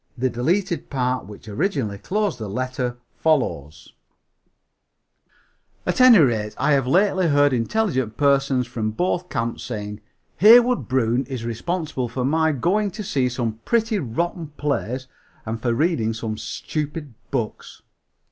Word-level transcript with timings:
The 0.17 0.31
deleted 0.31 0.89
part 0.89 1.27
which 1.27 1.47
originally 1.47 1.99
closed 1.99 2.39
the 2.39 2.49
letter 2.49 2.97
follows: 3.19 3.93
"At 5.85 6.01
any 6.01 6.17
rate 6.17 6.55
I 6.57 6.71
have 6.71 6.87
lately 6.87 7.27
heard 7.27 7.53
intelligent 7.53 8.17
persons 8.17 8.65
from 8.65 8.89
both 8.89 9.29
camps 9.29 9.61
saying, 9.61 10.01
'Heywood 10.37 10.87
Broun 10.87 11.23
is 11.25 11.45
responsible 11.45 12.09
for 12.09 12.25
my 12.25 12.51
going 12.51 12.89
to 12.89 13.03
see 13.03 13.29
some 13.29 13.59
pretty 13.63 13.99
rotten 13.99 14.47
plays 14.57 15.07
and 15.45 15.61
for 15.61 15.71
reading 15.71 16.15
some 16.15 16.35
stupid 16.35 17.13
books.' 17.29 17.83